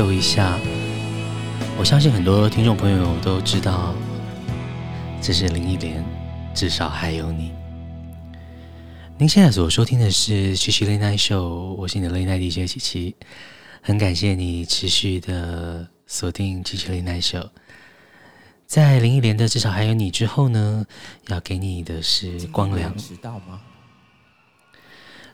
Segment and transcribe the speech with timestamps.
[0.00, 0.58] 奏一下，
[1.78, 3.94] 我相信很多听众朋友都知道，
[5.20, 6.02] 这是林忆莲，
[6.54, 7.52] 至少还有你。
[9.18, 13.14] 您现在所收听的是七七 Late Night Show，我是你的 Late Night DJ 七七，
[13.82, 17.50] 很感谢你持续的锁定七七 Late Night Show。
[18.64, 20.86] 在林忆莲的至少还有你之后呢，
[21.26, 22.96] 要给你的是光良。
[22.96, 23.60] 知道吗？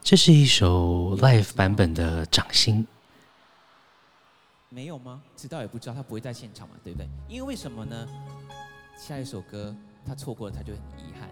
[0.03, 2.85] 这是一首 live 版本的《掌心》，
[4.77, 5.23] 没有吗？
[5.35, 7.09] 知道也不知道，他不会在现场嘛，对不对？
[7.31, 8.07] 因为为什么呢？
[8.95, 9.75] 下一首歌
[10.07, 11.31] 他错过了，他就很遗憾。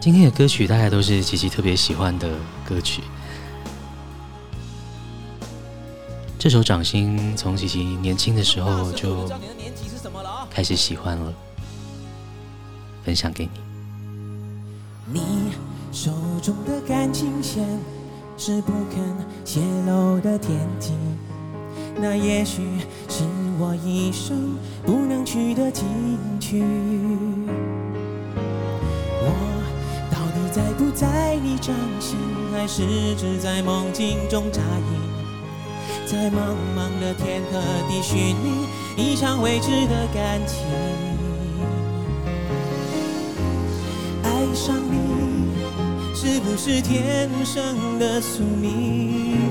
[0.00, 2.34] 今天的歌曲大概都是琪琪特别喜欢的
[2.66, 3.02] 歌曲。
[6.38, 9.30] 这首《掌心》从琪琪年轻的时候就
[10.48, 11.34] 开始喜欢了，
[13.04, 13.50] 分享给你。
[15.12, 15.20] 你。
[15.92, 16.10] 手
[16.42, 17.66] 中的感情线
[18.38, 18.98] 是不肯
[19.44, 20.92] 泄露的天机，
[21.98, 22.62] 那也许
[23.08, 23.24] 是
[23.58, 25.84] 我一生不能去的禁
[26.38, 26.62] 区。
[29.22, 29.32] 我
[30.10, 32.18] 到底在不在你掌心，
[32.52, 32.82] 还是
[33.16, 35.00] 只在梦境中扎营，
[36.06, 38.66] 在茫茫的天和地寻觅
[38.96, 40.66] 一场未知的感情。
[44.22, 45.54] 爱上你，
[46.14, 49.50] 是不是天生的宿命？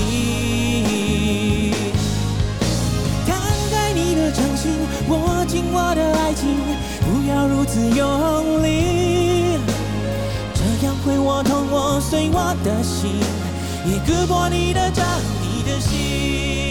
[7.73, 9.57] 不要如此用力，
[10.53, 13.11] 这样会我痛我碎我的心，
[13.85, 15.05] 也割破你的掌，
[15.41, 16.70] 你的心。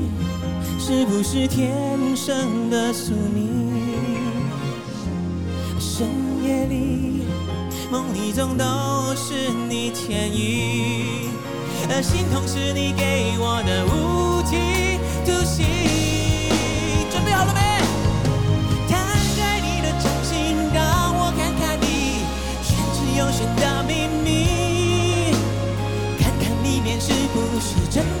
[0.93, 1.79] 是不是天
[2.17, 3.47] 生的宿命？
[5.79, 6.05] 深
[6.43, 7.23] 夜里，
[7.89, 8.65] 梦里总都
[9.15, 11.31] 是你牵引，
[11.89, 15.63] 而心痛是你给我的无期徒刑。
[17.09, 17.61] 准备好了没？
[18.89, 18.99] 摊
[19.37, 22.27] 开你的掌心，让我看看你
[22.61, 24.27] 玄之又玄的秘密，
[26.19, 28.20] 看看里面是不是真的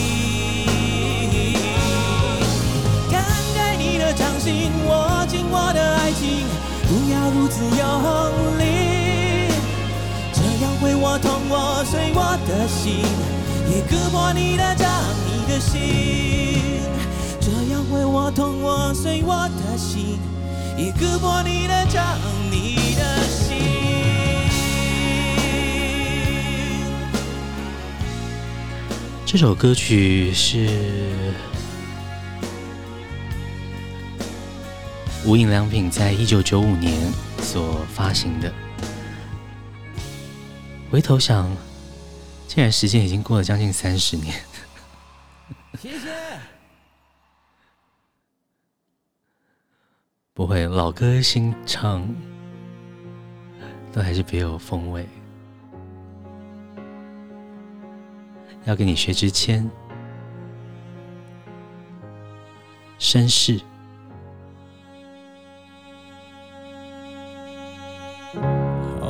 [4.43, 6.45] 你的掌心，握紧我的爱情，
[6.87, 7.79] 不要如此用
[8.57, 8.61] 力。
[10.83, 13.05] 为我痛我碎我的心，
[13.69, 14.89] 也割破你的掌，
[15.27, 16.81] 你的心。
[17.39, 20.17] 这样会我痛我碎我的心，
[20.75, 22.17] 也割破你的掌，
[22.49, 23.57] 你的心。
[29.23, 30.67] 这首歌曲是
[35.23, 38.51] 无印良品在一九九五年所发行的。
[40.89, 41.49] 回头想，
[42.47, 44.33] 竟然时间已经过了将近三十年。
[45.79, 46.09] 谢谢。
[50.33, 52.07] 不会，老歌新唱，
[53.93, 55.07] 都还是别有风味。
[58.65, 59.69] 要跟你学之谦，
[62.99, 63.61] 绅士。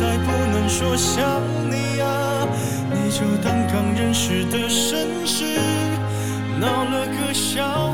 [0.00, 1.22] 再不能说想
[1.70, 2.48] 你啊，
[2.90, 5.44] 你就当刚认识的绅士，
[6.58, 7.91] 闹了个笑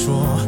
[0.00, 0.40] 说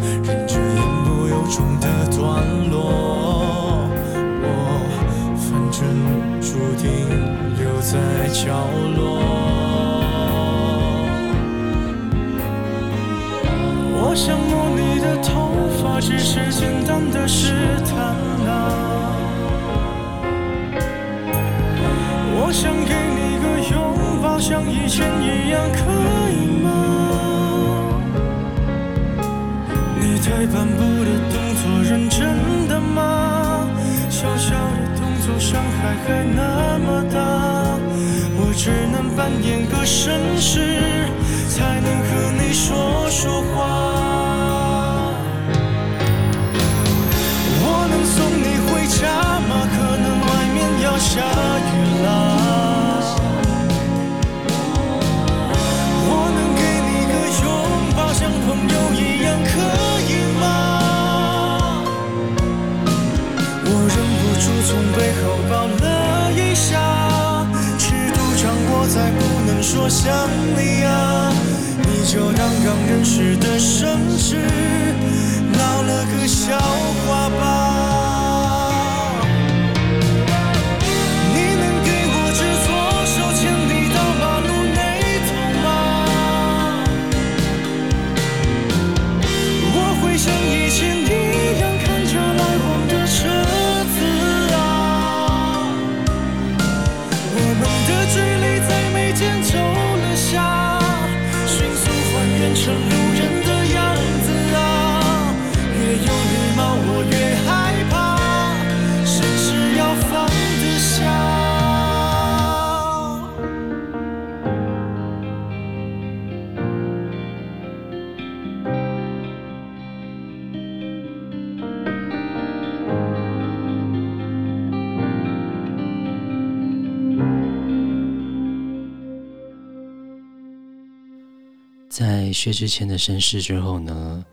[132.43, 134.27] 薛之谦的身世之后呢，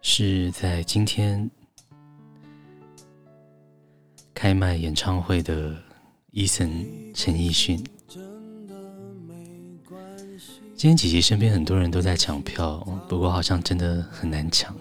[0.00, 1.50] 是在今天
[4.32, 5.74] 开卖演唱会的
[6.32, 7.84] Eason 陈奕迅。
[10.76, 14.72] 今天琪琪身边很多人都在抢票，不过好像真的很难抢。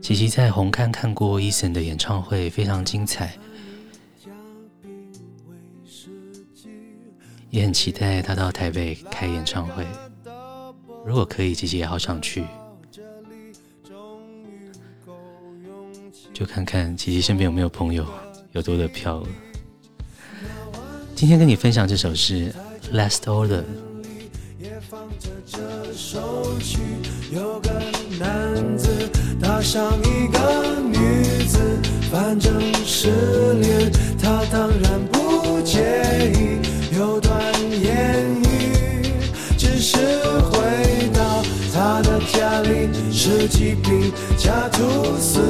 [0.00, 3.38] 琪琪在红磡看过 Eason 的演唱会，非常精彩，
[7.48, 9.86] 也很期待他到台北开演唱会。
[11.06, 12.44] 如果可以，琪琪也好想去，
[16.32, 18.06] 就看看琪琪身边有没有朋友
[18.52, 19.28] 有多的票了。
[21.14, 22.52] 今天跟你分享这首是
[22.92, 23.62] 《Last Order》。
[29.64, 31.58] 上一个女子，
[32.12, 32.52] 反正
[32.84, 33.08] 失
[33.54, 33.90] 恋，
[34.22, 35.80] 她当然不介
[36.34, 36.60] 意
[36.96, 37.34] 有段
[37.82, 39.06] 言语，
[39.56, 39.96] 只是
[40.42, 41.42] 回到
[41.72, 45.40] 她的家里，十几坪家徒四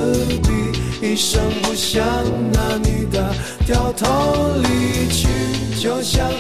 [0.45, 2.07] 壁，一声不响，
[2.53, 3.35] 那女的
[3.67, 5.27] 掉头离去，
[5.81, 6.31] 就像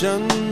[0.00, 0.49] 真。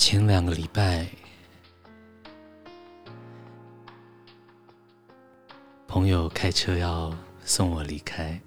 [0.00, 1.06] 前两个礼拜，
[5.86, 8.40] 朋友开车要送我离开，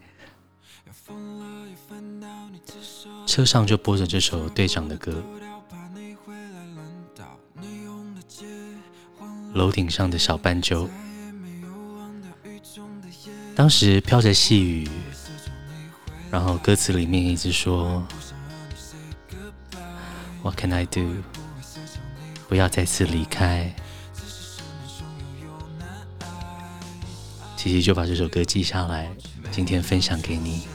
[3.28, 5.24] 车上就播着这首队长的歌。
[9.54, 10.90] 楼顶上的小斑鸠，
[13.56, 14.90] 当时飘着细雨，
[16.32, 18.04] 然后歌词里面一直说。
[20.42, 21.24] What can I do？
[22.48, 23.74] 不要再次离开。
[27.56, 29.10] 琪琪就把这首歌记下来，
[29.52, 30.73] 今天分享给你。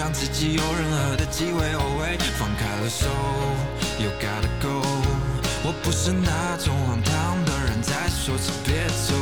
[0.00, 3.04] 想自己有任何的机会，Oh wait，放开了手
[3.98, 4.80] ，You gotta go。
[5.62, 9.12] 我不是那种荒唐的人，再说次别走。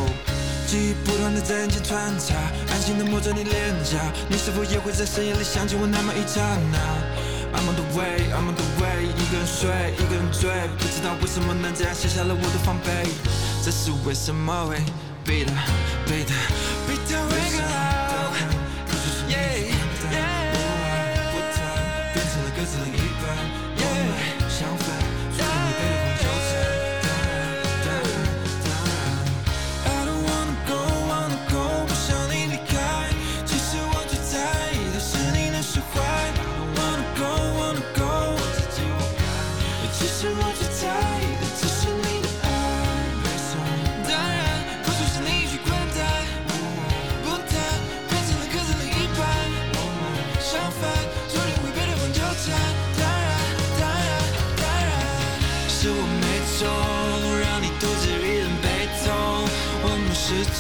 [0.68, 2.36] 记忆不断的在眼前穿插，
[2.70, 6.78] 安心的摸着你脸颊，你是否也会在深夜里想起我那么一刹那
[7.58, 10.46] ？I'm on the way, I'm on the way，一个人睡，一个人追，
[10.78, 13.10] 不知道为什么能这样卸下了我的防备，
[13.64, 14.78] 这是为什么会
[15.24, 15.50] 背的
[16.06, 16.30] 背的
[16.86, 17.87] 背的会更好？Yeah yeah，我爱不谈，变成了各自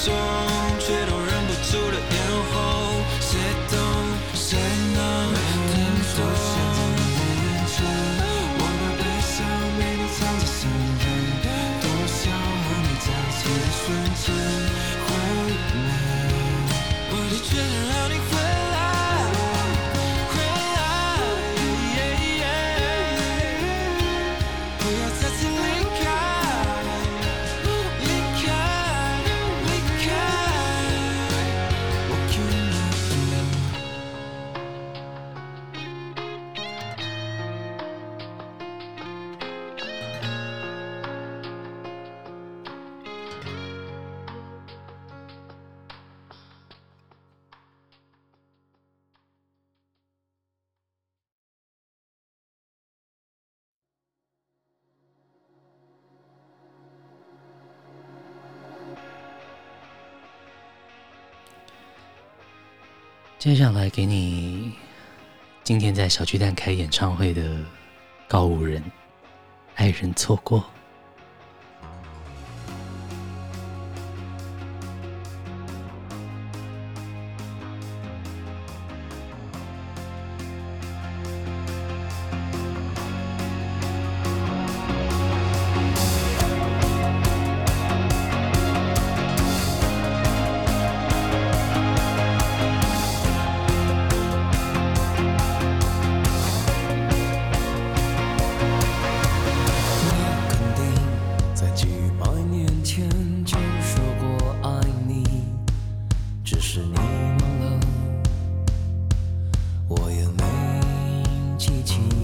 [0.08, 0.37] storm
[63.38, 64.72] 接下来给你
[65.62, 67.56] 今天在小巨蛋开演唱会的
[68.26, 68.82] 告五人
[69.76, 70.64] 爱人错过。
[111.88, 112.17] 情。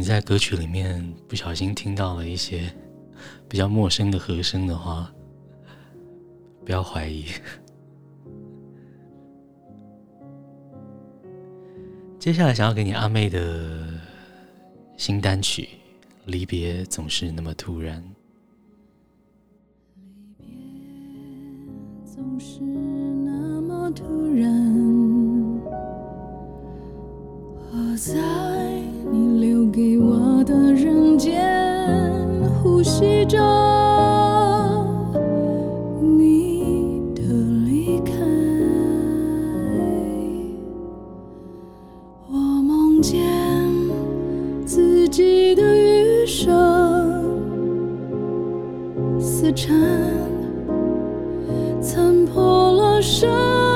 [0.00, 2.72] 你在歌曲里面不小心听到了一些
[3.46, 5.12] 比较陌生的和声的话，
[6.64, 7.26] 不要怀疑。
[12.18, 13.86] 接下来想要给你阿妹的
[14.96, 15.64] 新单曲
[16.24, 18.02] 《离别总是那么突然》。
[20.38, 20.46] 离
[20.78, 20.86] 别
[22.06, 24.48] 总是那么突然，
[27.72, 28.14] 我在
[29.12, 31.40] 你留给我的人间
[32.60, 33.38] 呼吸着
[36.00, 37.22] 你的
[37.66, 38.12] 离开。
[42.28, 43.24] 我梦见
[44.66, 46.50] 自己的余生。
[49.20, 49.78] 撕成。
[51.80, 53.69] 残破了伤。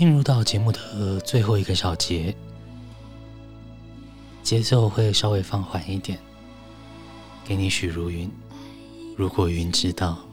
[0.00, 2.34] 进入到节目的最后一个小节，
[4.42, 6.18] 节奏会稍微放缓一点，
[7.44, 8.30] 给你许如芸。
[9.14, 10.29] 如果云知道。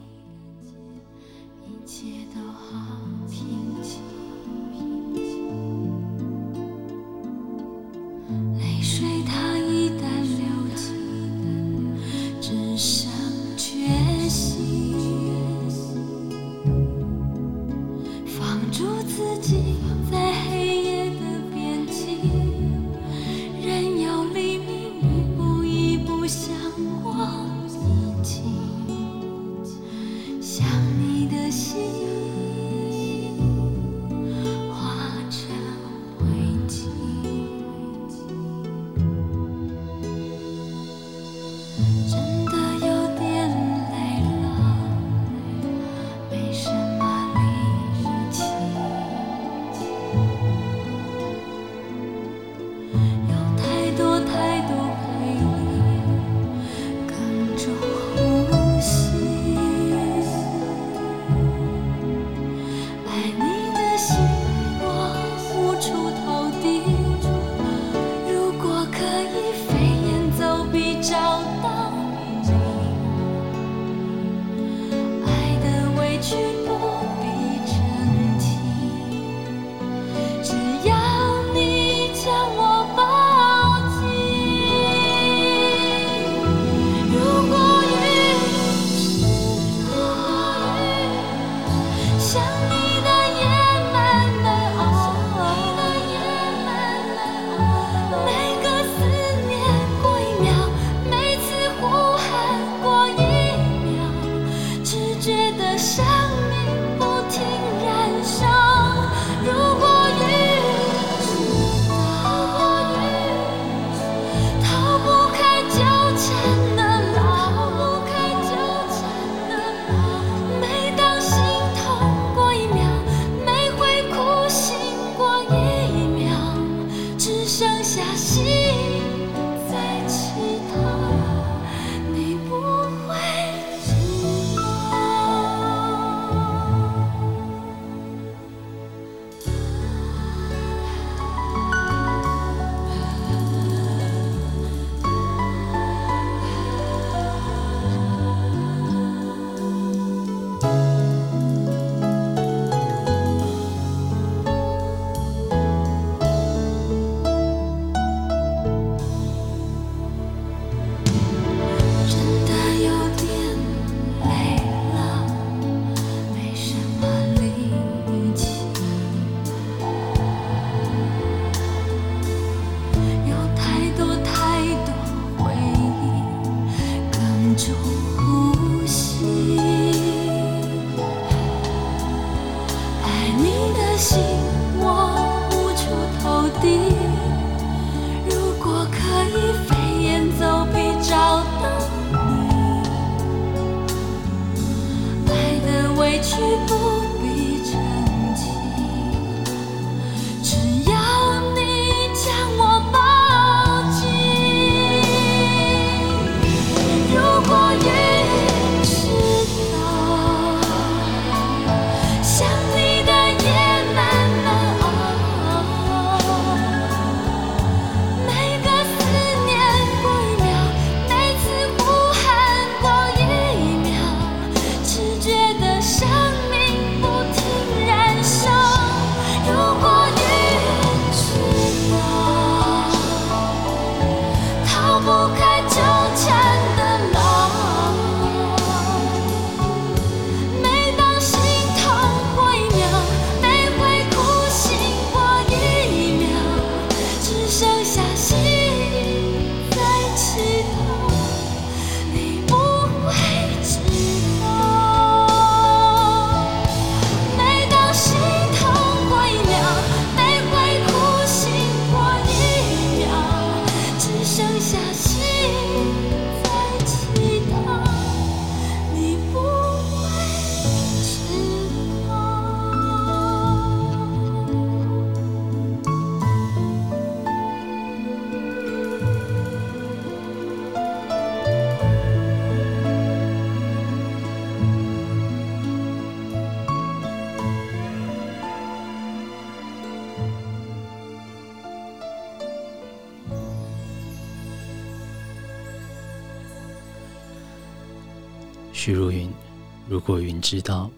[300.50, 300.90] 知道，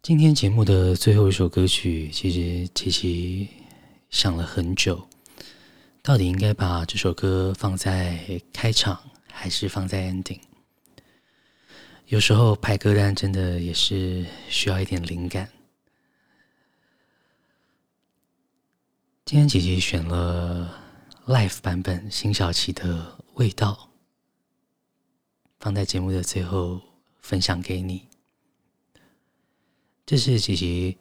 [0.00, 3.46] 今天节目的最后一首歌曲，其实琪琪
[4.08, 5.06] 想了很久，
[6.00, 8.98] 到底应该把这首歌放在开场，
[9.30, 10.40] 还是放在 ending？
[12.06, 15.46] 有时候排歌单真的也是需要一点灵感。
[19.26, 20.74] 今天琪琪选了
[21.26, 23.89] live 版本，辛晓琪的味道。
[25.60, 26.80] 放在节目的最后
[27.20, 28.08] 分享给你，
[30.06, 30.96] 这是琪琪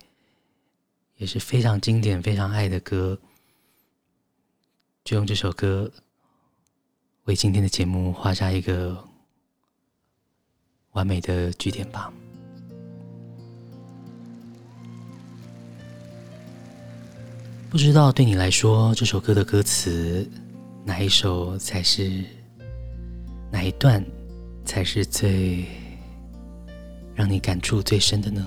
[1.15, 3.17] 也是非常经典、非常爱的歌，
[5.05, 5.89] 就用这首歌
[7.23, 9.01] 为今天的节目画下一个
[10.91, 12.11] 完美的句点吧。
[17.69, 20.29] 不知道对你来说，这首歌的歌词
[20.83, 22.25] 哪一首才是
[23.49, 24.03] 哪一段？
[24.69, 25.65] 才是最
[27.15, 28.45] 让你感触最深的呢？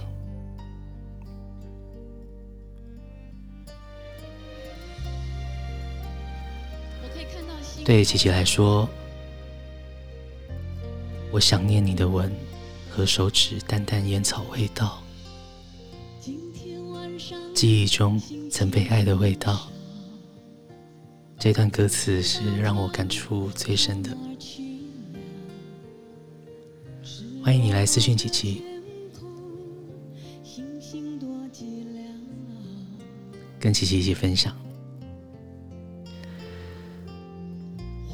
[7.85, 8.89] 对琪琪来说，
[11.33, 12.33] 我想念你的吻
[12.89, 15.03] 和手指淡淡烟草味道，
[17.53, 19.69] 记忆中曾被爱的味道。
[21.37, 24.17] 这段歌词是让我感触最深的。
[27.43, 28.63] 欢迎你来私讯琪琪，
[33.59, 34.57] 跟琪琪一起分享。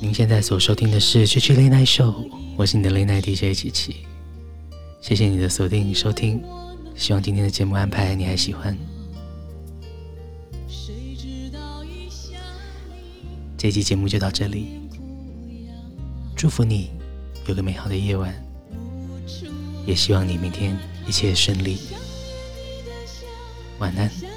[0.00, 2.26] 您现在所收听的是《七七 Late Night Show》，
[2.56, 3.96] 我是你的 Late Night DJ 琪琪。
[5.02, 6.42] 谢谢你的锁定收听，
[6.96, 8.76] 希望今天的节目安排你还喜欢。
[13.58, 14.80] 这期节目就到这里，
[16.34, 16.90] 祝福你
[17.46, 18.47] 有个美好的夜晚。
[19.88, 21.78] 也希望你明天一切顺利，
[23.78, 24.27] 晚安。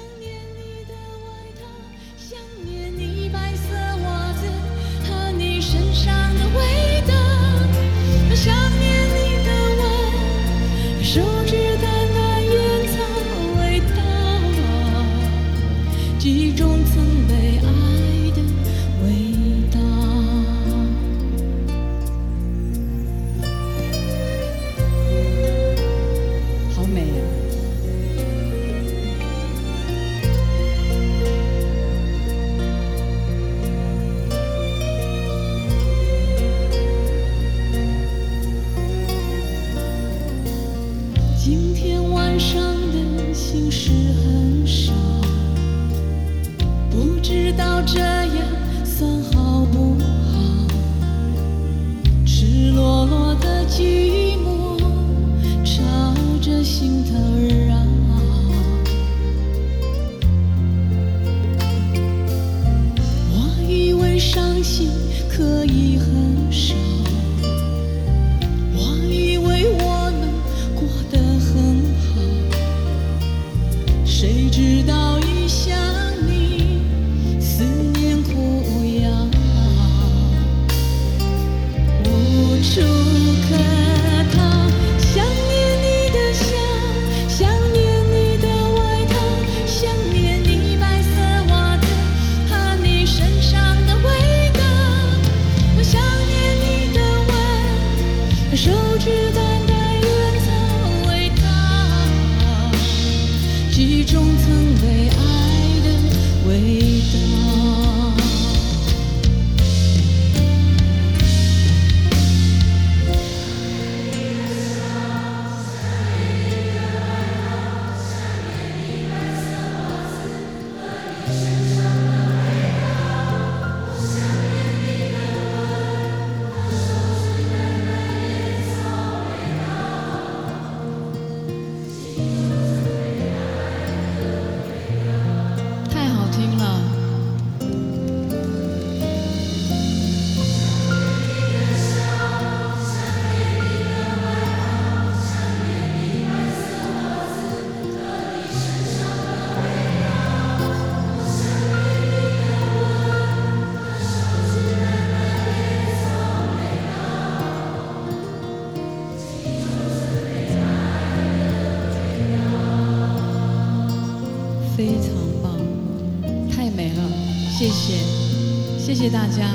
[169.02, 169.50] 谢大家，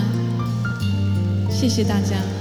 [1.50, 2.37] 谢谢大家。